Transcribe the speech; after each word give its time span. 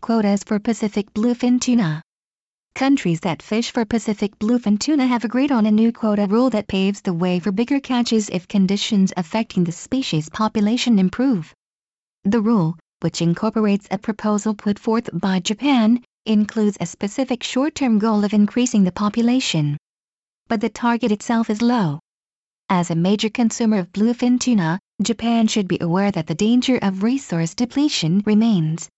quotas 0.00 0.42
for 0.42 0.58
Pacific 0.58 1.12
bluefin 1.12 1.60
tuna. 1.60 2.02
Countries 2.74 3.20
that 3.20 3.42
fish 3.42 3.70
for 3.70 3.84
Pacific 3.84 4.38
bluefin 4.38 4.78
tuna 4.78 5.06
have 5.06 5.24
agreed 5.24 5.52
on 5.52 5.66
a 5.66 5.70
new 5.70 5.92
quota 5.92 6.26
rule 6.26 6.50
that 6.50 6.68
paves 6.68 7.00
the 7.00 7.12
way 7.12 7.38
for 7.38 7.52
bigger 7.52 7.80
catches 7.80 8.28
if 8.30 8.48
conditions 8.48 9.12
affecting 9.16 9.64
the 9.64 9.72
species 9.72 10.28
population 10.28 10.98
improve. 10.98 11.52
The 12.24 12.40
rule, 12.40 12.76
which 13.00 13.22
incorporates 13.22 13.88
a 13.90 13.98
proposal 13.98 14.54
put 14.54 14.78
forth 14.78 15.10
by 15.12 15.40
Japan, 15.40 16.02
includes 16.26 16.78
a 16.80 16.86
specific 16.86 17.42
short-term 17.42 17.98
goal 17.98 18.24
of 18.24 18.32
increasing 18.32 18.84
the 18.84 18.92
population. 18.92 19.76
But 20.48 20.60
the 20.60 20.68
target 20.68 21.12
itself 21.12 21.50
is 21.50 21.62
low. 21.62 22.00
As 22.68 22.90
a 22.90 22.94
major 22.94 23.30
consumer 23.30 23.78
of 23.78 23.92
bluefin 23.92 24.38
tuna, 24.38 24.78
Japan 25.02 25.46
should 25.46 25.66
be 25.66 25.78
aware 25.80 26.10
that 26.10 26.26
the 26.26 26.34
danger 26.34 26.78
of 26.82 27.02
resource 27.02 27.54
depletion 27.54 28.22
remains. 28.24 28.88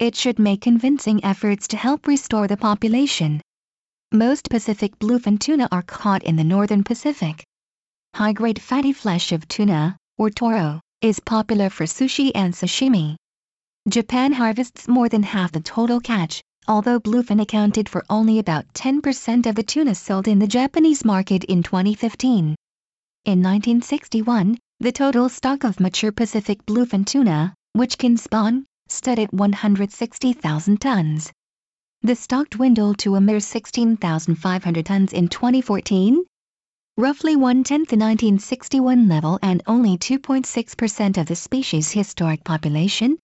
It 0.00 0.16
should 0.16 0.38
make 0.38 0.62
convincing 0.62 1.22
efforts 1.22 1.68
to 1.68 1.76
help 1.76 2.06
restore 2.06 2.48
the 2.48 2.56
population. 2.56 3.42
Most 4.12 4.48
Pacific 4.48 4.98
bluefin 4.98 5.38
tuna 5.38 5.68
are 5.70 5.82
caught 5.82 6.22
in 6.22 6.36
the 6.36 6.42
northern 6.42 6.82
Pacific. 6.82 7.44
High-grade 8.14 8.62
fatty 8.62 8.94
flesh 8.94 9.30
of 9.30 9.46
tuna, 9.46 9.98
or 10.16 10.30
toro, 10.30 10.80
is 11.02 11.20
popular 11.20 11.68
for 11.68 11.84
sushi 11.84 12.32
and 12.34 12.54
sashimi. 12.54 13.16
Japan 13.90 14.32
harvests 14.32 14.88
more 14.88 15.10
than 15.10 15.22
half 15.22 15.52
the 15.52 15.60
total 15.60 16.00
catch, 16.00 16.40
although 16.66 16.98
bluefin 16.98 17.42
accounted 17.42 17.86
for 17.86 18.02
only 18.08 18.38
about 18.38 18.72
10% 18.72 19.44
of 19.44 19.54
the 19.54 19.62
tuna 19.62 19.94
sold 19.94 20.28
in 20.28 20.38
the 20.38 20.46
Japanese 20.46 21.04
market 21.04 21.44
in 21.44 21.62
2015. 21.62 22.56
In 23.26 23.42
1961, 23.42 24.56
the 24.78 24.92
total 24.92 25.28
stock 25.28 25.62
of 25.62 25.78
mature 25.78 26.10
Pacific 26.10 26.64
bluefin 26.64 27.04
tuna, 27.04 27.52
which 27.74 27.98
can 27.98 28.16
spawn, 28.16 28.64
stood 28.90 29.18
at 29.18 29.32
160,000 29.32 30.80
tons. 30.80 31.32
The 32.02 32.16
stock 32.16 32.50
dwindled 32.50 32.98
to 32.98 33.14
a 33.14 33.20
mere 33.20 33.40
16,500 33.40 34.86
tons 34.86 35.12
in 35.12 35.28
2014, 35.28 36.24
roughly 36.96 37.36
one-tenth 37.36 37.88
the 37.88 37.96
1961 37.96 39.08
level 39.08 39.38
and 39.42 39.62
only 39.66 39.96
2.6% 39.96 41.18
of 41.18 41.26
the 41.26 41.36
species' 41.36 41.92
historic 41.92 42.44
population, 42.44 43.18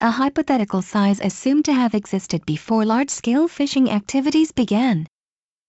a 0.00 0.10
hypothetical 0.10 0.82
size 0.82 1.20
assumed 1.20 1.64
to 1.64 1.72
have 1.72 1.94
existed 1.94 2.44
before 2.44 2.84
large-scale 2.84 3.48
fishing 3.48 3.88
activities 3.90 4.50
began. 4.50 5.06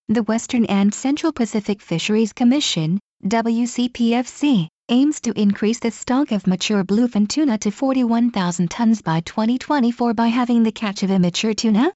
The 0.07 0.23
Western 0.23 0.65
and 0.65 0.93
Central 0.93 1.31
Pacific 1.31 1.81
Fisheries 1.81 2.33
Commission, 2.33 2.99
WCPFC, 3.25 4.67
aims 4.89 5.21
to 5.21 5.31
increase 5.39 5.79
the 5.79 5.91
stock 5.91 6.31
of 6.31 6.45
mature 6.45 6.83
bluefin 6.83 7.27
tuna 7.27 7.57
to 7.57 7.71
41,000 7.71 8.69
tons 8.69 9.01
by 9.01 9.21
2024 9.21 10.13
by 10.13 10.27
having 10.27 10.63
the 10.63 10.71
catch 10.71 11.03
of 11.03 11.11
immature 11.11 11.53
tuna 11.53 11.93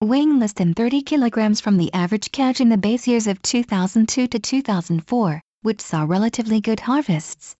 weighing 0.00 0.40
less 0.40 0.52
than 0.52 0.74
30 0.74 1.02
kilograms 1.02 1.60
from 1.60 1.76
the 1.76 1.92
average 1.92 2.32
catch 2.32 2.60
in 2.60 2.68
the 2.68 2.76
base 2.76 3.06
years 3.06 3.28
of 3.28 3.40
2002 3.42 4.26
to 4.26 4.38
2004, 4.38 5.40
which 5.62 5.80
saw 5.80 6.02
relatively 6.02 6.60
good 6.60 6.80
harvests. 6.80 7.54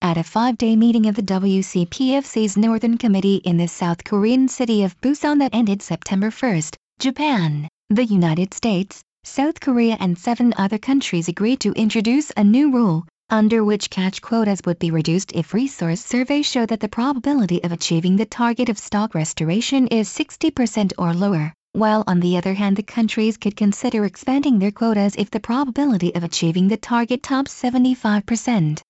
At 0.00 0.16
a 0.16 0.22
five-day 0.22 0.74
meeting 0.76 1.06
of 1.06 1.16
the 1.16 1.22
WCPFC's 1.22 2.56
Northern 2.56 2.96
Committee 2.96 3.42
in 3.44 3.58
the 3.58 3.68
South 3.68 4.04
Korean 4.04 4.48
city 4.48 4.84
of 4.84 4.98
Busan 5.02 5.38
that 5.40 5.54
ended 5.54 5.82
September 5.82 6.30
1, 6.30 6.62
Japan, 6.98 7.68
the 7.90 8.04
United 8.04 8.54
States, 8.54 9.02
South 9.24 9.60
Korea 9.60 9.98
and 10.00 10.16
seven 10.16 10.54
other 10.56 10.78
countries 10.78 11.28
agreed 11.28 11.60
to 11.60 11.72
introduce 11.72 12.32
a 12.38 12.44
new 12.44 12.72
rule, 12.72 13.04
under 13.28 13.64
which 13.64 13.90
catch 13.90 14.22
quotas 14.22 14.60
would 14.64 14.78
be 14.78 14.92
reduced 14.92 15.32
if 15.32 15.52
resource 15.52 16.04
surveys 16.04 16.46
show 16.46 16.64
that 16.64 16.78
the 16.78 16.88
probability 16.88 17.62
of 17.64 17.72
achieving 17.72 18.14
the 18.14 18.24
target 18.24 18.68
of 18.68 18.78
stock 18.78 19.14
restoration 19.16 19.88
is 19.88 20.08
60% 20.08 20.92
or 20.96 21.12
lower, 21.12 21.52
while 21.72 22.04
on 22.06 22.20
the 22.20 22.36
other 22.36 22.54
hand 22.54 22.76
the 22.76 22.84
countries 22.84 23.36
could 23.36 23.56
consider 23.56 24.04
expanding 24.04 24.60
their 24.60 24.70
quotas 24.70 25.16
if 25.16 25.28
the 25.30 25.40
probability 25.40 26.14
of 26.14 26.22
achieving 26.22 26.68
the 26.68 26.76
target 26.76 27.22
tops 27.22 27.52
75%. 27.52 28.80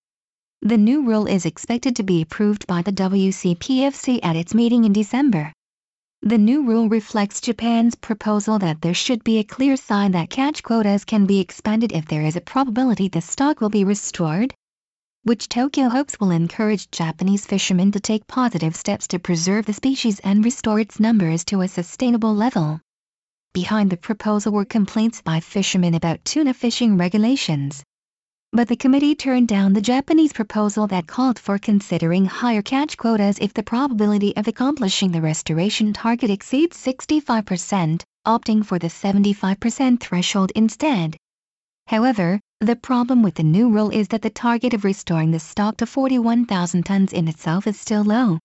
The 0.60 0.76
new 0.76 1.06
rule 1.06 1.26
is 1.26 1.46
expected 1.46 1.96
to 1.96 2.02
be 2.02 2.20
approved 2.20 2.66
by 2.66 2.82
the 2.82 2.92
WCPFC 2.92 4.20
at 4.22 4.36
its 4.36 4.54
meeting 4.54 4.84
in 4.84 4.92
December. 4.92 5.52
The 6.26 6.38
new 6.38 6.64
rule 6.66 6.88
reflects 6.88 7.40
Japan's 7.40 7.94
proposal 7.94 8.58
that 8.58 8.80
there 8.80 8.94
should 8.94 9.22
be 9.22 9.38
a 9.38 9.44
clear 9.44 9.76
sign 9.76 10.10
that 10.10 10.28
catch 10.28 10.60
quotas 10.60 11.04
can 11.04 11.24
be 11.24 11.38
expanded 11.38 11.92
if 11.92 12.06
there 12.06 12.22
is 12.22 12.34
a 12.34 12.40
probability 12.40 13.06
the 13.06 13.20
stock 13.20 13.60
will 13.60 13.68
be 13.68 13.84
restored, 13.84 14.52
which 15.22 15.48
Tokyo 15.48 15.88
hopes 15.88 16.18
will 16.18 16.32
encourage 16.32 16.90
Japanese 16.90 17.46
fishermen 17.46 17.92
to 17.92 18.00
take 18.00 18.26
positive 18.26 18.74
steps 18.74 19.06
to 19.06 19.20
preserve 19.20 19.66
the 19.66 19.72
species 19.72 20.18
and 20.18 20.44
restore 20.44 20.80
its 20.80 20.98
numbers 20.98 21.44
to 21.44 21.60
a 21.60 21.68
sustainable 21.68 22.34
level. 22.34 22.80
Behind 23.54 23.90
the 23.90 23.96
proposal 23.96 24.52
were 24.52 24.64
complaints 24.64 25.22
by 25.22 25.38
fishermen 25.38 25.94
about 25.94 26.24
tuna 26.24 26.54
fishing 26.54 26.96
regulations 26.96 27.84
but 28.56 28.68
the 28.68 28.76
committee 28.76 29.14
turned 29.14 29.46
down 29.46 29.74
the 29.74 29.82
Japanese 29.82 30.32
proposal 30.32 30.86
that 30.86 31.06
called 31.06 31.38
for 31.38 31.58
considering 31.58 32.24
higher 32.24 32.62
catch 32.62 32.96
quotas 32.96 33.36
if 33.38 33.52
the 33.52 33.62
probability 33.62 34.34
of 34.34 34.48
accomplishing 34.48 35.12
the 35.12 35.20
restoration 35.20 35.92
target 35.92 36.30
exceeds 36.30 36.74
65%, 36.74 38.00
opting 38.26 38.64
for 38.64 38.78
the 38.78 38.86
75% 38.86 40.00
threshold 40.00 40.52
instead. 40.54 41.18
However, 41.86 42.40
the 42.62 42.76
problem 42.76 43.22
with 43.22 43.34
the 43.34 43.42
new 43.42 43.68
rule 43.68 43.90
is 43.90 44.08
that 44.08 44.22
the 44.22 44.30
target 44.30 44.72
of 44.72 44.84
restoring 44.84 45.32
the 45.32 45.38
stock 45.38 45.76
to 45.76 45.84
41,000 45.84 46.82
tons 46.82 47.12
in 47.12 47.28
itself 47.28 47.66
is 47.66 47.78
still 47.78 48.04
low. 48.04 48.38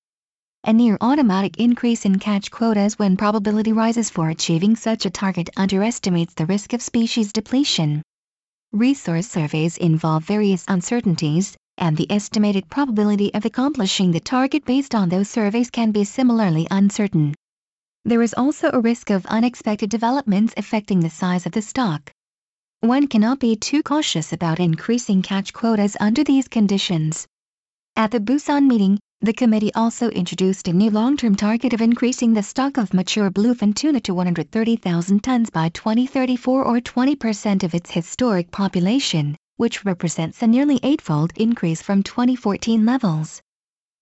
A 0.66 0.74
near 0.74 0.98
automatic 1.00 1.56
increase 1.58 2.04
in 2.04 2.20
catch 2.20 2.52
quotas 2.52 3.00
when 3.00 3.16
probability 3.16 3.72
rises 3.72 4.10
for 4.10 4.28
achieving 4.28 4.76
such 4.76 5.06
a 5.06 5.10
target 5.10 5.50
underestimates 5.56 6.34
the 6.34 6.48
risk 6.48 6.74
of 6.74 6.82
species 6.82 7.32
depletion. 7.32 8.04
Resource 8.74 9.28
surveys 9.28 9.76
involve 9.76 10.24
various 10.24 10.64
uncertainties, 10.66 11.58
and 11.78 11.98
the 11.98 12.10
estimated 12.10 12.70
probability 12.70 13.34
of 13.34 13.44
accomplishing 13.44 14.12
the 14.12 14.22
target 14.22 14.64
based 14.64 14.96
on 14.96 15.10
those 15.10 15.30
surveys 15.30 15.70
can 15.70 15.92
be 15.92 16.06
similarly 16.06 16.68
uncertain. 16.72 17.36
There 18.06 18.22
is 18.22 18.34
also 18.34 18.70
a 18.72 18.80
risk 18.80 19.10
of 19.10 19.26
unexpected 19.26 19.90
developments 19.90 20.54
affecting 20.56 21.02
the 21.02 21.10
size 21.10 21.46
of 21.46 21.52
the 21.52 21.62
stock. 21.62 22.14
One 22.80 23.08
cannot 23.08 23.40
be 23.40 23.58
too 23.58 23.84
cautious 23.84 24.32
about 24.32 24.62
increasing 24.62 25.22
catch 25.22 25.52
quotas 25.52 25.98
under 26.00 26.24
these 26.24 26.48
conditions. 26.48 27.28
At 27.98 28.12
the 28.12 28.22
Busan 28.22 28.68
meeting, 28.68 29.00
the 29.24 29.34
committee 29.34 29.72
also 29.76 30.10
introduced 30.10 30.68
a 30.68 30.74
new 30.74 30.90
long-term 30.90 31.36
target 31.36 31.74
of 31.74 31.82
increasing 31.82 32.34
the 32.34 32.42
stock 32.42 32.78
of 32.78 32.92
mature 32.92 33.30
bluefin 33.30 33.72
tuna 33.72 34.00
to 34.00 34.16
130,000 34.16 35.24
tons 35.24 35.52
by 35.52 35.70
2034 35.70 36.64
or 36.64 36.80
20% 36.80 37.64
of 37.64 37.76
its 37.76 37.92
historic 37.92 38.50
population, 38.50 39.36
which 39.58 39.86
represents 39.86 40.42
a 40.42 40.48
nearly 40.48 40.80
eightfold 40.82 41.32
increase 41.36 41.84
from 41.84 42.02
2014 42.02 42.84
levels. 42.84 43.40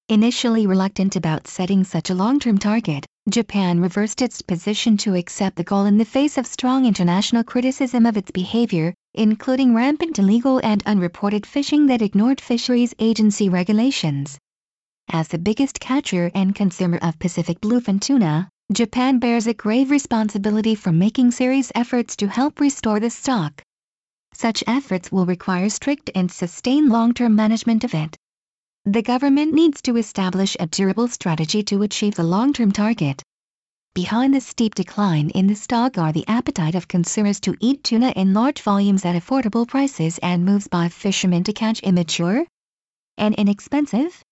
Initially 0.07 0.65
reluctant 0.65 1.17
about 1.17 1.47
setting 1.47 1.83
such 1.83 2.09
a 2.09 2.15
long-term 2.15 2.57
target, 2.57 3.05
Japan 3.29 3.81
reversed 3.81 4.21
its 4.21 4.41
position 4.41 4.95
to 4.95 5.15
accept 5.15 5.57
the 5.57 5.65
goal 5.65 5.83
in 5.83 5.97
the 5.97 6.05
face 6.05 6.37
of 6.37 6.47
strong 6.47 6.85
international 6.85 7.43
criticism 7.43 8.05
of 8.05 8.15
its 8.15 8.31
behavior, 8.31 8.93
including 9.15 9.75
rampant 9.75 10.17
illegal 10.17 10.61
and 10.63 10.81
unreported 10.85 11.45
fishing 11.45 11.87
that 11.87 12.01
ignored 12.01 12.39
fisheries 12.39 12.95
agency 12.99 13.49
regulations. 13.49 14.39
As 15.11 15.27
the 15.29 15.39
biggest 15.39 15.79
catcher 15.79 16.29
and 16.35 16.53
consumer 16.53 16.99
of 17.01 17.17
Pacific 17.17 17.59
bluefin 17.61 17.99
tuna, 17.99 18.47
Japan 18.71 19.17
bears 19.17 19.47
a 19.47 19.55
grave 19.55 19.89
responsibility 19.89 20.75
for 20.75 20.91
making 20.91 21.31
serious 21.31 21.71
efforts 21.73 22.15
to 22.17 22.27
help 22.27 22.59
restore 22.59 22.99
the 22.99 23.09
stock. 23.09 23.63
Such 24.35 24.63
efforts 24.67 25.11
will 25.11 25.25
require 25.25 25.67
strict 25.69 26.11
and 26.13 26.31
sustained 26.31 26.89
long-term 26.89 27.35
management 27.35 27.83
of 27.83 27.95
it. 27.95 28.15
The 28.85 29.01
government 29.01 29.51
needs 29.51 29.81
to 29.81 29.97
establish 29.97 30.55
a 30.59 30.67
durable 30.67 31.07
strategy 31.07 31.63
to 31.63 31.81
achieve 31.81 32.13
the 32.13 32.23
long-term 32.23 32.71
target. 32.71 33.23
Behind 33.95 34.35
the 34.35 34.41
steep 34.41 34.75
decline 34.75 35.31
in 35.31 35.47
the 35.47 35.55
stock 35.55 35.97
are 35.97 36.11
the 36.11 36.27
appetite 36.27 36.75
of 36.75 36.87
consumers 36.87 37.39
to 37.39 37.57
eat 37.59 37.83
tuna 37.83 38.11
in 38.15 38.35
large 38.35 38.61
volumes 38.61 39.03
at 39.05 39.15
affordable 39.15 39.67
prices 39.67 40.19
and 40.19 40.45
moves 40.45 40.67
by 40.67 40.87
fishermen 40.87 41.43
to 41.45 41.53
catch 41.53 41.79
immature 41.79 42.45
and 43.17 43.33
inexpensive 43.33 44.23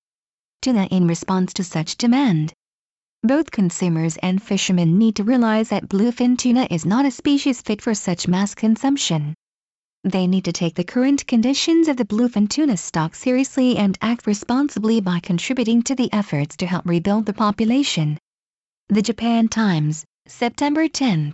tuna 0.62 0.86
in 0.92 1.08
response 1.08 1.54
to 1.54 1.64
such 1.64 1.98
demand. 1.98 2.54
Both 3.24 3.52
consumers 3.52 4.18
and 4.18 4.42
fishermen 4.42 4.98
need 4.98 5.16
to 5.16 5.24
realize 5.24 5.70
that 5.70 5.90
bluefin 5.90 6.38
tuna 6.38 6.68
is 6.70 6.86
not 6.86 7.06
a 7.06 7.12
species 7.12 7.62
fit 7.62 7.82
for 7.82 7.94
such 7.94 8.28
mass 8.28 8.54
consumption. 8.54 9.34
They 10.04 10.28
need 10.28 10.46
to 10.46 10.54
take 10.54 10.76
the 10.76 10.84
current 10.84 11.26
conditions 11.28 11.88
of 11.88 11.98
the 11.98 12.06
bluefin 12.06 12.48
tuna 12.48 12.78
stock 12.78 13.16
seriously 13.16 13.76
and 13.78 13.98
act 14.02 14.28
responsibly 14.28 15.02
by 15.02 15.20
contributing 15.20 15.82
to 15.84 15.96
the 15.96 16.12
efforts 16.14 16.56
to 16.58 16.68
help 16.68 16.86
rebuild 16.86 17.26
the 17.26 17.34
population. 17.34 18.18
The 18.90 19.02
Japan 19.02 19.50
Times, 19.50 20.06
September 20.28 20.88
10. 20.88 21.34